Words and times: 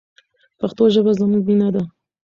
پښتو 0.59 0.83
ژبه 0.93 1.11
زموږ 1.19 1.43
مینه 1.49 1.69
ده. 1.75 1.83